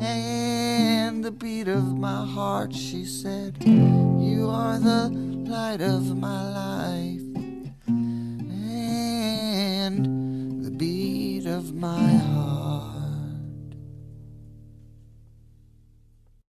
[0.00, 2.74] and the beat of my heart.
[2.74, 5.08] She said, You are the
[5.48, 7.22] light of my life
[9.86, 10.06] and
[10.64, 12.90] the beat of my heart.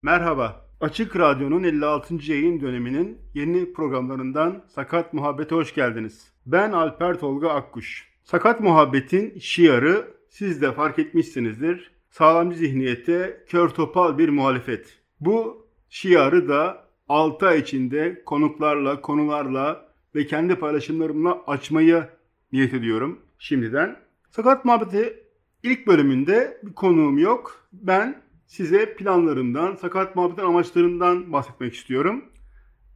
[0.03, 0.67] Merhaba.
[0.81, 2.15] Açık Radyo'nun 56.
[2.33, 6.33] yayın döneminin yeni programlarından Sakat Muhabbet'e hoş geldiniz.
[6.47, 8.09] Ben Alper Tolga Akkuş.
[8.25, 11.96] Sakat Muhabbet'in şiarı siz de fark etmişsinizdir.
[12.19, 14.99] Sağlamcı zihniyete kör topal bir muhalefet.
[15.21, 22.09] Bu şiarı da 6 ay içinde konuklarla, konularla ve kendi paylaşımlarımla açmayı
[22.53, 23.97] niyet ediyorum şimdiden.
[24.31, 25.25] Sakat Muhabbet'i
[25.63, 27.69] ilk bölümünde bir konuğum yok.
[27.73, 32.25] Ben size planlarımdan, sakat muhabbetin amaçlarından bahsetmek istiyorum.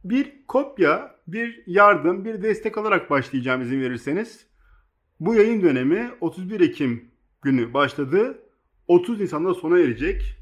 [0.03, 4.47] Bir kopya, bir yardım, bir destek alarak başlayacağım izin verirseniz.
[5.19, 8.37] Bu yayın dönemi 31 Ekim günü başladı.
[8.91, 10.37] 30 Nisan'da sona erecek.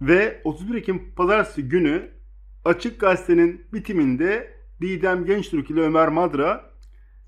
[0.00, 2.10] Ve 31 Ekim pazartesi günü
[2.64, 6.70] Açık Gazete'nin bitiminde Didem Gençtürk ile Ömer Madra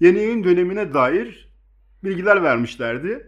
[0.00, 1.54] yeni yayın dönemine dair
[2.04, 3.26] bilgiler vermişlerdi.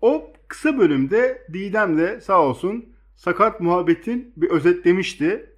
[0.00, 5.50] O kısa bölümde Didem de sağ olsun sakat muhabbetin bir özetlemişti.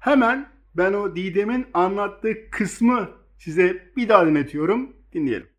[0.00, 4.96] Hemen ben o Didem'in anlattığı kısmı size bir daha dinletiyorum.
[5.12, 5.55] Dinleyelim.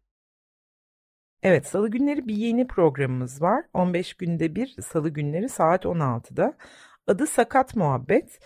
[1.43, 3.63] Evet, salı günleri bir yeni programımız var.
[3.73, 6.53] 15 günde bir salı günleri saat 16'da.
[7.07, 8.39] Adı Sakat Muhabbet.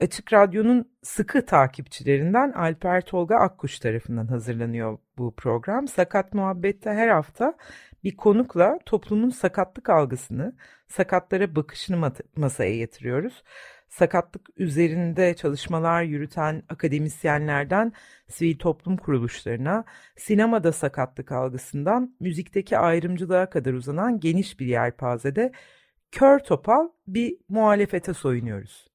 [0.00, 5.88] Açık Radyo'nun sıkı takipçilerinden Alper Tolga Akkuş tarafından hazırlanıyor bu program.
[5.88, 7.54] Sakat Muhabbet'te her hafta
[8.04, 10.56] bir konukla toplumun sakatlık algısını,
[10.88, 13.42] sakatlara bakışını masaya getiriyoruz.
[13.88, 17.92] Sakatlık üzerinde çalışmalar yürüten akademisyenlerden
[18.28, 19.84] sivil toplum kuruluşlarına,
[20.16, 25.52] sinemada sakatlık algısından müzikteki ayrımcılığa kadar uzanan geniş bir yelpazede
[26.12, 28.86] kör topal bir muhalefete soyunuyoruz.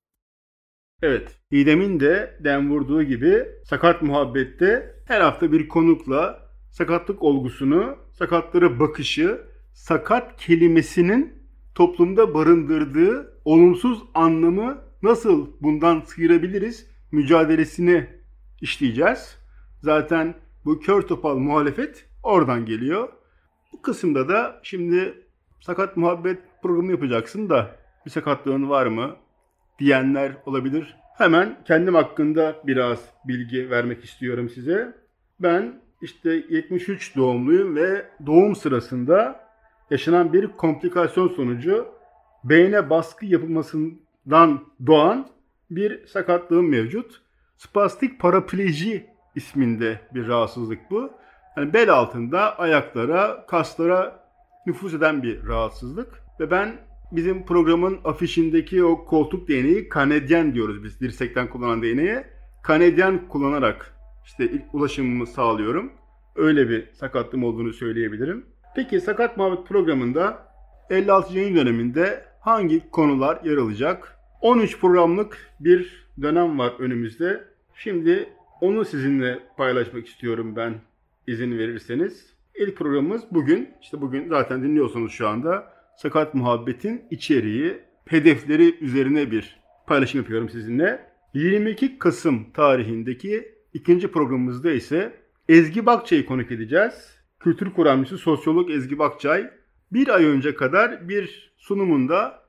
[1.02, 6.40] Evet, İdem'in de dem vurduğu gibi sakat muhabbette her hafta bir konukla
[6.72, 9.42] sakatlık olgusunu, sakatlara bakışı,
[9.74, 11.34] sakat kelimesinin
[11.76, 18.08] toplumda barındırdığı olumsuz anlamı nasıl bundan sıyırabiliriz mücadelesini
[18.62, 19.38] işleyeceğiz.
[19.82, 20.36] Zaten
[20.66, 23.10] bu kör topal muhalefet oradan geliyor.
[23.74, 25.14] Bu kısımda da şimdi
[25.60, 27.76] sakat muhabbet programı yapacaksın da
[28.06, 29.16] bir sakatlığın var mı
[29.80, 30.96] diyenler olabilir.
[31.18, 34.96] Hemen kendim hakkında biraz bilgi vermek istiyorum size.
[35.40, 39.40] Ben işte 73 doğumluyum ve doğum sırasında
[39.90, 41.88] yaşanan bir komplikasyon sonucu
[42.44, 45.28] beyne baskı yapılmasından doğan
[45.72, 47.22] bir sakatlığım mevcut.
[47.58, 51.12] Spastik parapleji isminde bir rahatsızlık bu.
[51.58, 54.26] Yani bel altında ayaklara, kaslara
[54.66, 56.24] nüfuz eden bir rahatsızlık.
[56.40, 56.76] Ve ben
[57.12, 62.28] bizim programın afişindeki o koltuk değneği kanedyen diyoruz biz dirsekten kullanan değneğe.
[62.64, 65.92] Kanedyen kullanarak işte ilk ulaşımımı sağlıyorum.
[66.36, 68.46] Öyle bir sakatlığım olduğunu söyleyebilirim.
[68.76, 70.48] Peki Sakat Muhabbet programında
[70.90, 71.38] 56.
[71.38, 74.18] yayın döneminde hangi konular yer alacak?
[74.42, 77.44] 13 programlık bir dönem var önümüzde.
[77.76, 78.30] Şimdi
[78.62, 80.74] onu sizinle paylaşmak istiyorum ben
[81.28, 82.34] izin verirseniz.
[82.56, 83.70] İlk programımız bugün.
[83.82, 85.74] İşte bugün zaten dinliyorsunuz şu anda.
[85.98, 91.12] Sakat Muhabbet'in içeriği, hedefleri üzerine bir paylaşım yapıyorum sizinle.
[91.34, 95.14] 22 Kasım tarihindeki ikinci programımızda ise
[95.50, 97.22] Ezgi Bakçay'ı konuk edeceğiz.
[97.40, 99.52] Kültür kuramcısı sosyolog Ezgi Bakçay
[99.92, 102.41] bir ay önce kadar bir sunumunda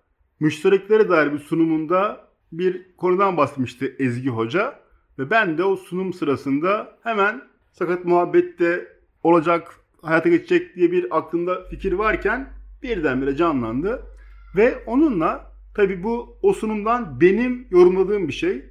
[0.43, 4.83] müştereklere dair bir sunumunda bir konudan bahsetmişti Ezgi Hoca.
[5.19, 7.43] Ve ben de o sunum sırasında hemen
[7.73, 12.53] sakat muhabbette olacak, hayata geçecek diye bir aklımda fikir varken
[12.83, 14.03] birdenbire canlandı.
[14.57, 18.65] Ve onunla Tabi bu o sunumdan benim yorumladığım bir şey.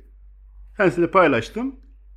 [0.78, 1.76] Kendisiyle paylaştım.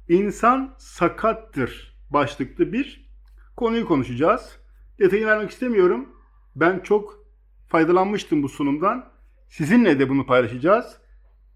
[0.08, 3.10] İnsan sakattır başlıklı bir
[3.56, 4.58] konuyu konuşacağız.
[4.98, 6.08] Detayını vermek istemiyorum.
[6.56, 7.24] Ben çok
[7.68, 9.13] faydalanmıştım bu sunumdan.
[9.56, 10.96] Sizinle de bunu paylaşacağız.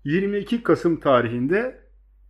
[0.04, 1.80] 22 Kasım tarihinde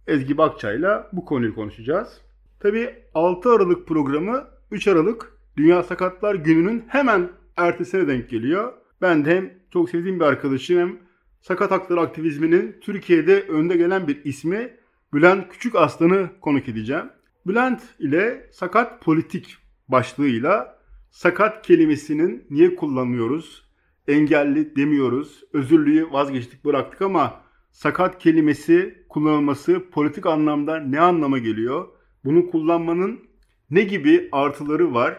[0.07, 2.21] Ezgi Bakçay'la bu konuyu konuşacağız.
[2.61, 8.73] Tabi 6 Aralık programı 3 Aralık Dünya Sakatlar Günü'nün hemen ertesine denk geliyor.
[9.03, 10.99] Ben de hem çok sevdiğim bir arkadaşım hem
[11.41, 14.71] sakat hakları aktivizminin Türkiye'de önde gelen bir ismi
[15.15, 17.07] Bülent Küçük Aslan'ı konuk edeceğim.
[17.47, 19.57] Bülent ile sakat politik
[19.89, 20.79] başlığıyla
[21.11, 23.68] sakat kelimesinin niye kullanmıyoruz?
[24.09, 25.45] Engelli demiyoruz.
[25.53, 27.41] Özürlüğü vazgeçtik bıraktık ama
[27.71, 31.89] sakat kelimesi kullanılması politik anlamda ne anlama geliyor?
[32.25, 33.21] Bunu kullanmanın
[33.71, 35.19] ne gibi artıları var?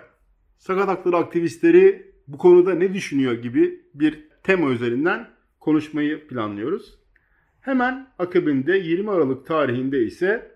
[0.57, 7.00] Sakat hakları aktivistleri bu konuda ne düşünüyor gibi bir tema üzerinden konuşmayı planlıyoruz.
[7.62, 10.51] Hemen akabinde 20 Aralık tarihinde ise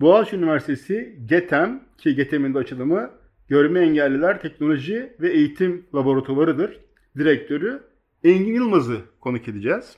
[0.00, 3.10] Boğaziçi Üniversitesi GETEM ki GETEM'in de açılımı
[3.48, 6.80] Görme Engelliler Teknoloji ve Eğitim Laboratuvarı'dır.
[7.20, 7.82] Direktörü
[8.24, 9.96] Engin Yılmaz'ı konuk edeceğiz.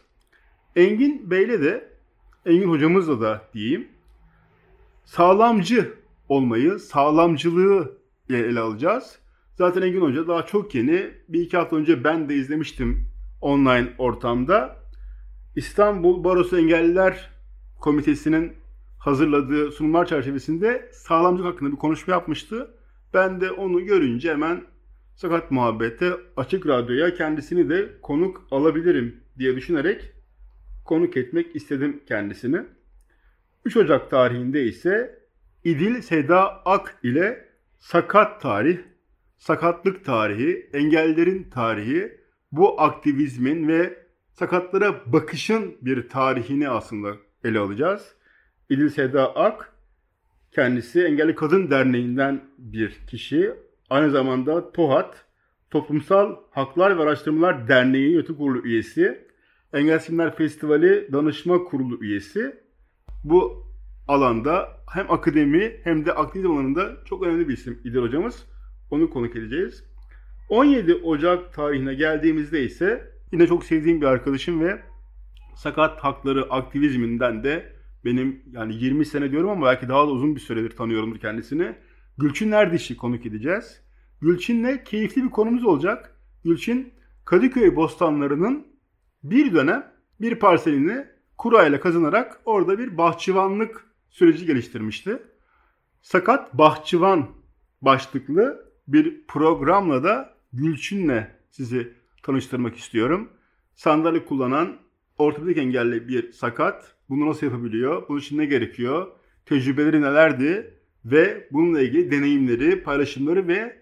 [0.77, 1.89] Engin Bey'le de
[2.47, 3.89] Engin hocamızla da diyeyim
[5.05, 5.95] sağlamcı
[6.29, 7.99] olmayı, sağlamcılığı
[8.31, 9.19] ele alacağız.
[9.55, 11.11] Zaten Engin Hoca daha çok yeni.
[11.29, 13.07] Bir iki hafta önce ben de izlemiştim
[13.41, 14.77] online ortamda.
[15.57, 17.31] İstanbul Barosu Engelliler
[17.81, 18.53] Komitesi'nin
[18.99, 22.75] hazırladığı sunumlar çerçevesinde sağlamcılık hakkında bir konuşma yapmıştı.
[23.15, 24.65] Ben de onu görünce hemen
[25.23, 30.13] Sakat Muhabbet'te Açık Radyo'ya kendisini de konuk alabilirim diye düşünerek
[30.85, 32.63] konuk etmek istedim kendisini.
[33.65, 35.19] 3 Ocak tarihinde ise
[35.65, 37.49] İdil Seda Ak ile
[37.79, 38.79] Sakat Tarih,
[39.39, 42.19] Sakatlık Tarihi, Engellerin Tarihi,
[42.53, 43.99] bu aktivizmin ve
[44.33, 48.15] sakatlara bakışın bir tarihini aslında ele alacağız.
[48.71, 49.73] İdil Seda Ak,
[50.51, 53.53] kendisi Engelli Kadın Derneği'nden bir kişi.
[53.93, 55.25] Aynı zamanda TOHAT,
[55.71, 59.29] Toplumsal Haklar ve Araştırmalar Derneği Yönetim Kurulu üyesi.
[59.73, 62.57] Engel Filmler Festivali Danışma Kurulu üyesi.
[63.25, 63.67] Bu
[64.09, 68.47] alanda hem akademi hem de aktivizm alanında çok önemli bir isim İdil hocamız.
[68.91, 69.85] Onu konuk edeceğiz.
[70.49, 74.83] 17 Ocak tarihine geldiğimizde ise yine çok sevdiğim bir arkadaşım ve
[75.57, 77.73] sakat hakları aktivizminden de
[78.05, 81.75] benim yani 20 sene diyorum ama belki daha da uzun bir süredir tanıyorumdur kendisini.
[82.19, 83.82] Gülçin Erdiş'i konuk edeceğiz.
[84.23, 86.17] Gülçin'le keyifli bir konumuz olacak.
[86.45, 86.93] Gülçin
[87.25, 88.67] Kadıköy bostanlarının
[89.23, 91.07] bir dönem bir parselini
[91.39, 95.23] kurayla kazanarak orada bir bahçıvanlık süreci geliştirmişti.
[96.03, 97.29] Sakat Bahçıvan
[97.83, 101.93] başlıklı bir programla da Gülçin'le sizi
[102.23, 103.29] tanıştırmak istiyorum.
[103.75, 104.77] Sandalye kullanan
[105.19, 106.95] ortopedik engelli bir sakat.
[107.09, 108.09] Bunu nasıl yapabiliyor?
[108.09, 109.07] Bunun için ne gerekiyor?
[109.47, 110.79] Tecrübeleri nelerdi?
[111.05, 113.82] Ve bununla ilgili deneyimleri, paylaşımları ve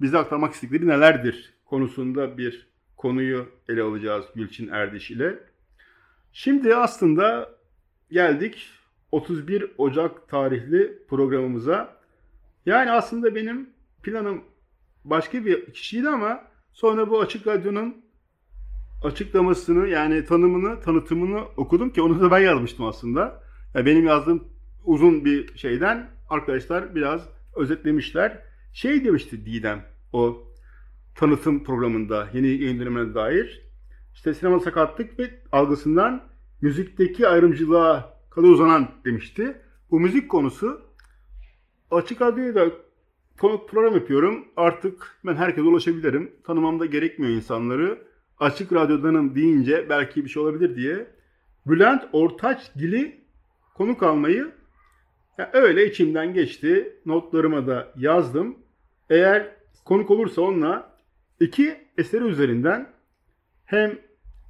[0.00, 5.38] bize aktarmak istedikleri nelerdir konusunda bir konuyu ele alacağız Gülçin Erdiş ile.
[6.32, 7.50] Şimdi aslında
[8.10, 8.70] geldik
[9.12, 11.96] 31 Ocak tarihli programımıza.
[12.66, 13.70] Yani aslında benim
[14.02, 14.44] planım
[15.04, 18.04] başka bir kişiydi ama sonra bu Açık Radyo'nun
[19.04, 23.42] açıklamasını yani tanımını, tanıtımını okudum ki onu da ben yazmıştım aslında.
[23.74, 24.44] Yani benim yazdığım
[24.84, 28.42] uzun bir şeyden arkadaşlar biraz özetlemişler.
[28.74, 30.42] Şey demişti Didem o
[31.14, 33.62] tanıtım programında yeni yayın dönemine dair.
[34.14, 36.22] İşte sinema sakatlık ve algısından
[36.60, 39.56] müzikteki ayrımcılığa kadar uzanan demişti.
[39.90, 40.80] Bu müzik konusu
[41.90, 42.70] açık radyoya da
[43.40, 44.44] konuk program yapıyorum.
[44.56, 46.32] Artık ben herkese ulaşabilirim.
[46.44, 47.98] Tanımam da gerekmiyor insanları.
[48.38, 51.06] Açık radyodanım deyince belki bir şey olabilir diye.
[51.66, 53.20] Bülent Ortaçgil'i
[53.74, 54.52] konuk almayı
[55.38, 56.96] yani öyle içimden geçti.
[57.06, 58.63] Notlarıma da yazdım.
[59.10, 59.50] Eğer
[59.84, 60.96] konuk olursa onunla
[61.40, 62.92] iki eseri üzerinden
[63.64, 63.98] hem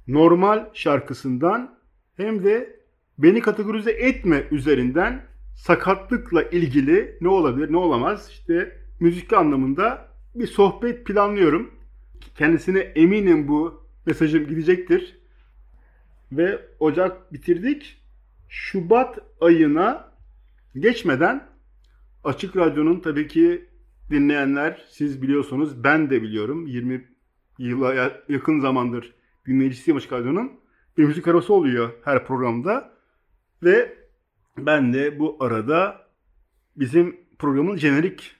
[0.07, 1.79] normal şarkısından
[2.17, 2.79] hem de
[3.17, 5.21] beni kategorize etme üzerinden
[5.55, 11.73] sakatlıkla ilgili ne olabilir ne olamaz işte müzik anlamında bir sohbet planlıyorum.
[12.37, 15.19] Kendisine eminim bu mesajım gidecektir.
[16.31, 18.01] Ve Ocak bitirdik.
[18.49, 20.11] Şubat ayına
[20.79, 21.47] geçmeden
[22.23, 23.65] Açık Radyo'nun tabii ki
[24.09, 27.07] dinleyenler siz biliyorsunuz ben de biliyorum 20
[27.57, 29.15] yıla yakın zamandır
[29.47, 30.51] dinleyicisiyim Açık Radyo'nun.
[30.97, 32.95] Bir müzik arası oluyor her programda.
[33.63, 33.97] Ve
[34.57, 36.07] ben de bu arada
[36.75, 38.35] bizim programın jenerik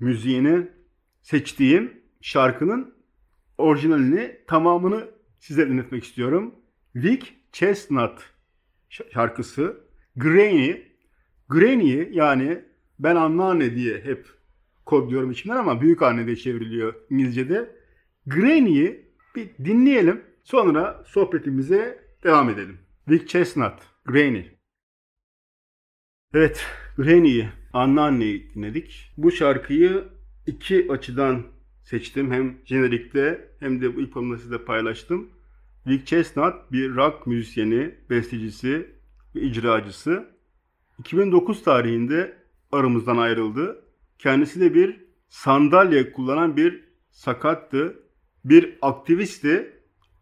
[0.00, 0.68] müziğini
[1.22, 2.94] seçtiğim şarkının
[3.58, 6.54] orijinalini tamamını size dinletmek istiyorum.
[6.94, 8.32] Vic Chestnut
[8.88, 9.80] şarkısı
[10.16, 10.82] Granny.
[11.48, 12.64] Granny yani
[12.98, 14.26] ben anneanne diye hep
[14.86, 17.76] kodluyorum içimden ama büyük anne diye çevriliyor İngilizce'de.
[18.26, 20.22] Granny'yi bir dinleyelim.
[20.44, 22.78] Sonra sohbetimize devam edelim.
[23.08, 23.74] Vic Chestnut,
[24.04, 24.44] Granny.
[26.34, 26.66] Evet,
[26.96, 29.12] Granny'yi, anneanneyi dinledik.
[29.16, 30.04] Bu şarkıyı
[30.46, 31.42] iki açıdan
[31.84, 32.32] seçtim.
[32.32, 35.30] Hem jenerikte hem de bu ilk programda size paylaştım.
[35.86, 38.90] Vic Chestnut bir rock müzisyeni, bestecisi
[39.34, 40.28] ve icracısı.
[40.98, 42.36] 2009 tarihinde
[42.72, 43.85] aramızdan ayrıldı.
[44.18, 48.02] Kendisi de bir sandalye kullanan bir sakattı,
[48.44, 49.72] bir aktivisti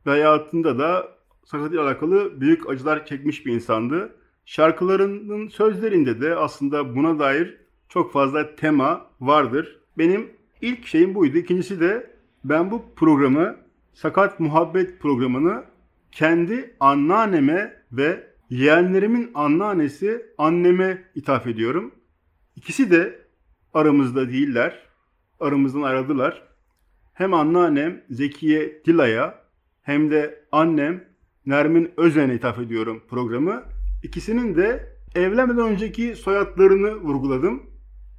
[0.06, 1.08] ve hayatında da
[1.44, 4.16] sakatlıkla alakalı büyük acılar çekmiş bir insandı.
[4.44, 7.56] Şarkılarının sözlerinde de aslında buna dair
[7.88, 9.80] çok fazla tema vardır.
[9.98, 11.38] Benim ilk şeyim buydu.
[11.38, 12.10] İkincisi de
[12.44, 13.56] ben bu programı,
[13.92, 15.64] Sakat Muhabbet programını
[16.12, 21.94] kendi anneanneme ve yeğenlerimin anneannesi anneme ithaf ediyorum.
[22.56, 23.23] İkisi de
[23.74, 24.78] aramızda değiller.
[25.40, 26.42] Aramızdan ayrıldılar.
[27.14, 29.44] Hem anneannem Zekiye Dila'ya
[29.82, 31.04] hem de annem
[31.46, 33.62] Nermin Özen'e ithaf ediyorum programı.
[34.02, 37.62] İkisinin de evlenmeden önceki soyadlarını vurguladım.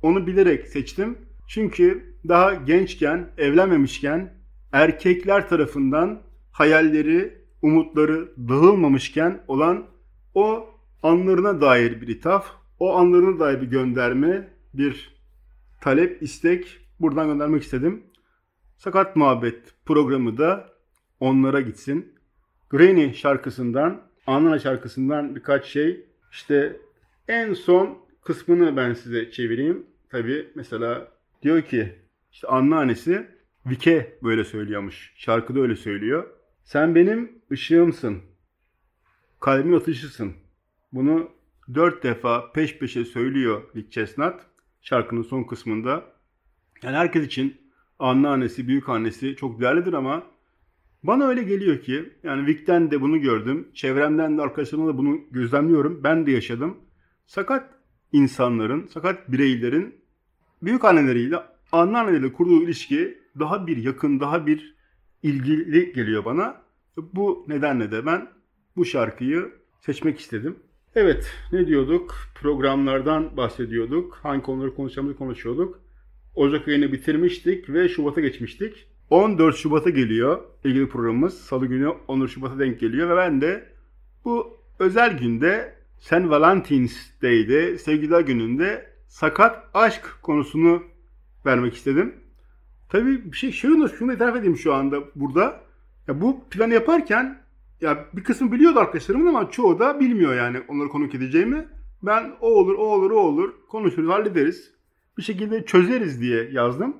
[0.01, 1.17] Onu bilerek seçtim.
[1.47, 4.33] Çünkü daha gençken, evlenmemişken
[4.71, 6.21] erkekler tarafından
[6.51, 9.85] hayalleri, umutları dağılmamışken olan
[10.33, 10.69] o
[11.03, 12.47] anlarına dair bir ithaf,
[12.79, 15.14] o anlarına dair bir gönderme, bir
[15.81, 18.03] talep, istek buradan göndermek istedim.
[18.77, 20.69] Sakat Muhabbet programı da
[21.19, 22.15] onlara gitsin.
[22.69, 26.05] Granny şarkısından, Anana şarkısından birkaç şey.
[26.31, 26.79] İşte
[27.27, 29.85] en son kısmını ben size çevireyim.
[30.09, 31.95] Tabi mesela diyor ki
[32.31, 33.27] işte anneannesi
[33.65, 35.13] Vike böyle söylüyormuş.
[35.15, 36.27] Şarkıda öyle söylüyor.
[36.63, 38.21] Sen benim ışığımsın.
[39.39, 40.33] Kalbimin atışısın.
[40.91, 41.31] Bunu
[41.73, 44.35] dört defa peş peşe söylüyor Vic Chestnut
[44.85, 46.03] şarkının son kısmında.
[46.83, 47.57] Yani herkes için
[47.99, 50.23] anneannesi, büyük annesi çok değerlidir ama
[51.03, 53.67] bana öyle geliyor ki yani Vic'ten de bunu gördüm.
[53.73, 56.03] Çevremden de arkadaşlarımla da bunu gözlemliyorum.
[56.03, 56.77] Ben de yaşadım.
[57.25, 57.69] Sakat
[58.11, 59.95] insanların, sakat bireylerin
[60.61, 61.39] büyük anneleriyle,
[61.71, 64.75] anneanneleriyle kurduğu ilişki daha bir yakın, daha bir
[65.23, 66.61] ilgili geliyor bana.
[66.97, 68.29] Bu nedenle de ben
[68.75, 70.59] bu şarkıyı seçmek istedim.
[70.95, 72.15] Evet, ne diyorduk?
[72.35, 74.19] Programlardan bahsediyorduk.
[74.23, 75.79] Hangi konuları konuşacağımızı konuşuyorduk.
[76.35, 78.87] Ocak ayını bitirmiştik ve Şubat'a geçmiştik.
[79.09, 81.37] 14 Şubat'a geliyor ilgili programımız.
[81.37, 83.69] Salı günü 14 Şubat'a denk geliyor ve ben de
[84.25, 86.13] bu özel günde St.
[86.13, 90.83] Valentine's Day'de, Sevgililer Günü'nde sakat aşk konusunu
[91.45, 92.15] vermek istedim.
[92.89, 95.61] Tabii bir şey şunu, şunu itiraf edeyim şu anda burada.
[96.07, 97.44] Ya bu planı yaparken
[97.81, 101.67] ya bir kısmı biliyordu arkadaşlarımın ama çoğu da bilmiyor yani onları konuk edeceğimi.
[102.03, 104.73] Ben o olur, o olur, o olur konuşuruz, hallederiz.
[105.17, 106.97] Bir şekilde çözeriz diye yazdım.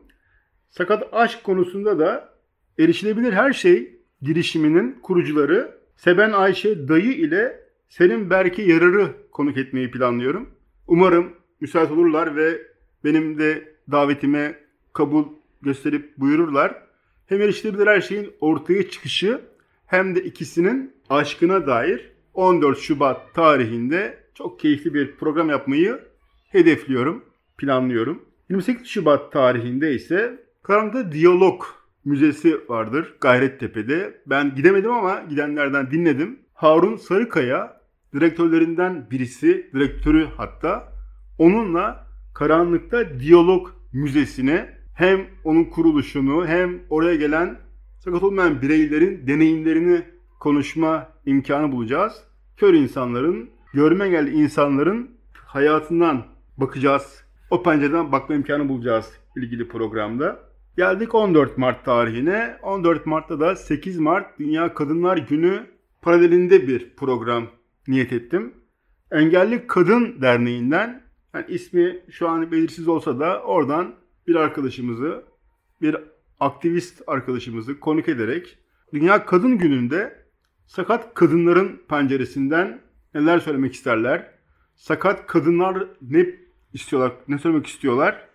[0.69, 2.29] Sakat aşk konusunda da
[2.79, 10.49] erişilebilir her şey girişiminin kurucuları Seben Ayşe Dayı ile Selim Berke Yarar'ı konuk etmeyi planlıyorum.
[10.87, 12.61] Umarım müsait olurlar ve
[13.03, 14.59] benim de davetime
[14.93, 15.25] kabul
[15.61, 16.83] gösterip buyururlar.
[17.25, 19.41] Hem erişilebilir her şeyin ortaya çıkışı
[19.95, 25.99] hem de ikisinin aşkına dair 14 Şubat tarihinde çok keyifli bir program yapmayı
[26.49, 27.25] hedefliyorum,
[27.57, 28.25] planlıyorum.
[28.49, 31.63] 28 Şubat tarihinde ise Karanlıkta Diyalog
[32.05, 34.21] Müzesi vardır Gayrettepe'de.
[34.27, 36.39] Ben gidemedim ama gidenlerden dinledim.
[36.53, 37.81] Harun Sarıkaya
[38.13, 40.93] direktörlerinden birisi, direktörü hatta
[41.37, 47.64] onunla Karanlıkta Diyalog Müzesi'ne hem onun kuruluşunu hem oraya gelen
[47.99, 50.01] sakat olmayan bireylerin deneyimlerini
[50.39, 52.23] konuşma imkanı bulacağız.
[52.57, 56.25] Kör insanların, görme engelli insanların hayatından
[56.57, 57.25] bakacağız.
[57.51, 60.39] O pencereden bakma imkanı bulacağız ilgili programda.
[60.77, 62.57] Geldik 14 Mart tarihine.
[62.63, 65.67] 14 Mart'ta da 8 Mart Dünya Kadınlar Günü
[66.01, 67.47] paralelinde bir program
[67.87, 68.53] niyet ettim.
[69.11, 71.01] Engelli Kadın Derneği'nden
[71.33, 73.95] yani ismi şu an belirsiz olsa da oradan
[74.27, 75.23] bir arkadaşımızı,
[75.81, 75.97] bir
[76.39, 78.57] aktivist arkadaşımızı konuk ederek
[78.93, 80.25] Dünya Kadın Günü'nde
[80.65, 82.81] sakat kadınların penceresinden
[83.13, 84.31] neler söylemek isterler?
[84.75, 86.25] Sakat kadınlar ne
[86.73, 88.27] istiyorlar, ne söylemek istiyorlar?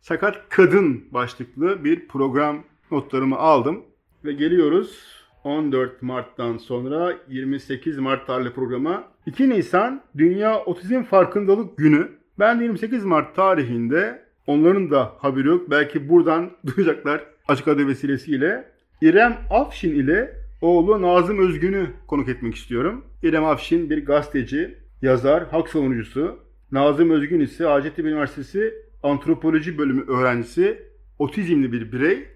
[0.00, 3.84] Sakat Kadın başlıklı bir program notlarımı aldım.
[4.24, 9.04] Ve geliyoruz 14 Mart'tan sonra 28 Mart tarihli programa.
[9.26, 12.08] 2 Nisan Dünya Otizm Farkındalık Günü.
[12.38, 15.70] Ben 28 Mart tarihinde onların da haberi yok.
[15.70, 18.72] Belki buradan duyacaklar açık adı vesilesiyle.
[19.00, 23.04] İrem Afşin ile oğlu Nazım Özgün'ü konuk etmek istiyorum.
[23.22, 26.38] İrem Afşin bir gazeteci, yazar, hak savunucusu.
[26.72, 30.82] Nazım Özgün ise Hacettepe Üniversitesi Antropoloji Bölümü öğrencisi,
[31.18, 32.28] otizmli bir birey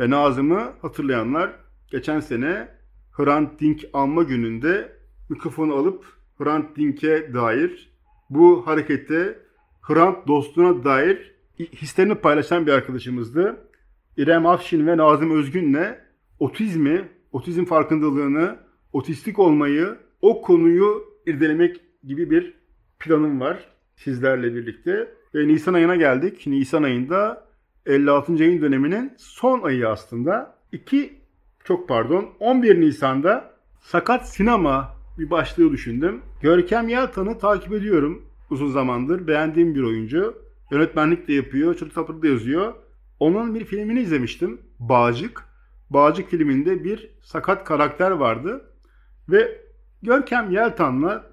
[0.00, 1.50] ve Nazım'ı hatırlayanlar
[1.90, 2.68] geçen sene
[3.12, 4.92] Hrant Dink anma gününde
[5.28, 6.04] mikrofonu alıp
[6.38, 7.88] Hrant Dink'e dair
[8.30, 9.38] bu harekette
[9.82, 13.56] Hrant dostluğuna dair hislerini paylaşan bir arkadaşımızdı.
[14.16, 15.94] İrem Afşin ve Nazım Özgün'le
[16.38, 18.56] otizmi, otizm farkındalığını,
[18.92, 22.54] otistik olmayı, o konuyu irdelemek gibi bir
[22.98, 25.08] planım var sizlerle birlikte.
[25.34, 26.46] Ve Nisan ayına geldik.
[26.46, 27.48] Nisan ayında
[27.86, 28.32] 56.
[28.32, 30.54] yayın döneminin son ayı aslında.
[30.72, 31.14] 2
[31.64, 36.20] çok pardon 11 Nisan'da Sakat Sinema bir başlığı düşündüm.
[36.42, 39.26] Görkem Yaltan'ı takip ediyorum uzun zamandır.
[39.26, 40.34] Beğendiğim bir oyuncu.
[40.70, 42.74] Yönetmenlik de yapıyor, çocuk da yazıyor.
[43.20, 44.60] Onun bir filmini izlemiştim.
[44.78, 45.44] Bağcık.
[45.90, 48.70] Bağcık filminde bir sakat karakter vardı.
[49.28, 49.60] Ve
[50.02, 51.26] Görkem Yeltan'la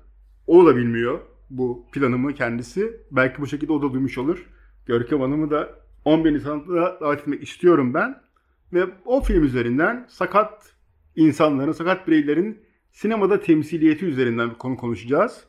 [0.48, 1.20] o da bilmiyor
[1.50, 3.02] bu planımı kendisi.
[3.12, 4.46] Belki bu şekilde o da duymuş olur.
[4.86, 5.70] Görkem Hanım'ı da
[6.06, 8.22] 11 Nisan'da davet etmek istiyorum ben.
[8.74, 10.74] Ve o film üzerinden sakat
[11.16, 12.62] insanların, sakat bireylerin
[12.92, 15.44] sinemada temsiliyeti üzerinden bir konu konuşacağız.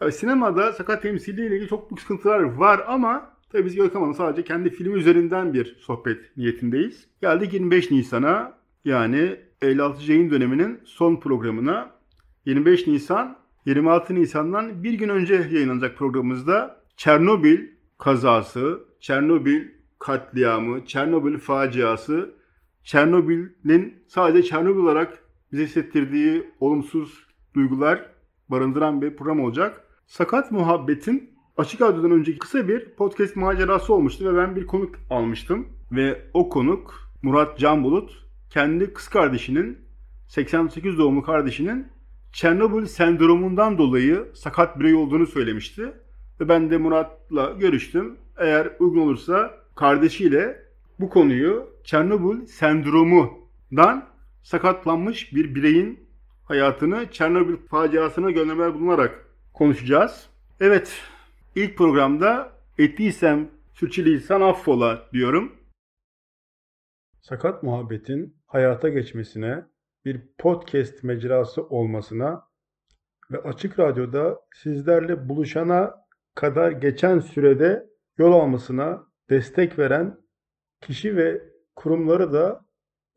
[0.00, 4.44] Yani sinemada sakat temsiliyle ilgili çok büyük sıkıntılar var ama tabii biz Görkem Hanım sadece
[4.44, 7.08] kendi filmi üzerinden bir sohbet niyetindeyiz.
[7.20, 10.12] Geldik 25 Nisan'a yani 56.
[10.12, 11.98] yayın döneminin son programına.
[12.44, 17.58] 25 Nisan 26 Nisan'dan bir gün önce yayınlanacak programımızda Çernobil
[17.98, 22.34] kazası, Çernobil katliamı, Çernobil faciası,
[22.82, 25.18] Çernobil'in sadece Çernobil olarak
[25.52, 28.10] bize hissettirdiği olumsuz duygular
[28.48, 29.84] barındıran bir program olacak.
[30.06, 35.68] Sakat Muhabbet'in Açık Radyo'dan önceki kısa bir podcast macerası olmuştu ve ben bir konuk almıştım.
[35.92, 39.78] Ve o konuk Murat Canbulut kendi kız kardeşinin
[40.28, 41.86] 88 doğumlu kardeşinin
[42.32, 45.92] Çernobil sendromundan dolayı sakat birey olduğunu söylemişti.
[46.40, 48.16] Ve ben de Murat'la görüştüm.
[48.36, 50.62] Eğer uygun olursa kardeşiyle
[51.00, 54.08] bu konuyu Çernobil sendromundan
[54.42, 56.00] sakatlanmış bir bireyin
[56.44, 60.26] hayatını Çernobil faciasına göndermeler bulunarak konuşacağız.
[60.60, 61.02] Evet,
[61.58, 65.56] ilk programda ettiysem suçluysan affola diyorum.
[67.20, 69.64] Sakat muhabbetin hayata geçmesine,
[70.04, 72.48] bir podcast mecrası olmasına
[73.30, 75.94] ve Açık Radyo'da sizlerle buluşana
[76.34, 77.86] kadar geçen sürede
[78.18, 80.20] yol almasına destek veren
[80.80, 81.42] kişi ve
[81.76, 82.66] kurumları da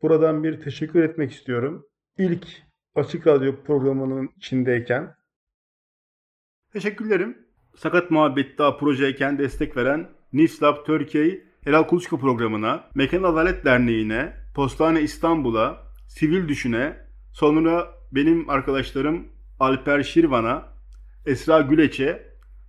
[0.02, 1.86] buradan bir teşekkür etmek istiyorum.
[2.18, 2.46] İlk
[2.94, 5.14] Açık Radyo programının içindeyken.
[6.72, 7.51] Teşekkürlerim.
[7.76, 15.02] Sakat Muhabbet daha projeyken destek veren Nislab Türkiye Helal Kuluçka programına, Mekan Adalet Derneği'ne, Postane
[15.02, 16.96] İstanbul'a, Sivil Düşün'e,
[17.32, 19.28] sonra benim arkadaşlarım
[19.60, 20.68] Alper Şirvan'a,
[21.26, 22.22] Esra Güleç'e,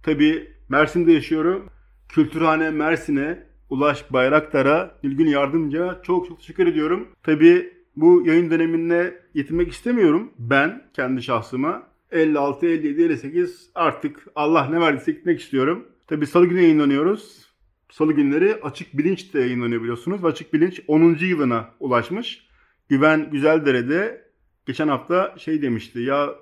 [0.04, 1.70] tabi Mersin'de yaşıyorum.
[2.10, 7.08] Kültürhane Mersin'e, Ulaş Bayraktar'a, Nilgün Yardımcı'ya çok çok teşekkür ediyorum.
[7.24, 11.93] Tabi bu yayın döneminde yetinmek istemiyorum ben kendi şahsıma.
[12.14, 15.88] 56, 57, 58 artık Allah ne verdiyse gitmek istiyorum.
[16.08, 17.54] Tabi salı günü yayınlanıyoruz.
[17.92, 20.26] Salı günleri Açık Bilinç de yayınlanıyor biliyorsunuz.
[20.26, 21.18] Açık Bilinç 10.
[21.22, 22.48] yılına ulaşmış.
[22.90, 24.32] Güven Güzeldere'de
[24.66, 26.00] geçen hafta şey demişti.
[26.00, 26.36] Ya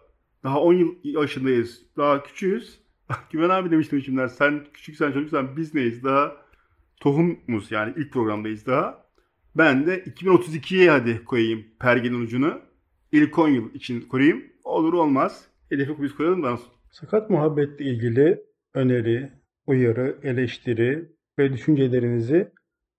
[0.44, 1.82] daha 10 yıl yaşındayız.
[1.98, 2.80] Daha küçüğüz.
[3.32, 4.28] Güven abi demiştim içimden.
[4.28, 6.04] Sen küçüksen çocuksan biz neyiz?
[6.04, 6.36] Daha
[7.00, 9.06] tohumuz yani ilk programdayız daha.
[9.56, 12.62] Ben de 2032'ye hadi koyayım pergenin ucunu.
[13.12, 14.44] İlk 10 yıl için koyayım.
[14.64, 15.51] Olur olmaz.
[15.72, 16.60] Hedefi biz koyalım da.
[16.90, 19.32] Sakat muhabbetle ilgili öneri,
[19.68, 22.52] uyarı, eleştiri ve düşüncelerinizi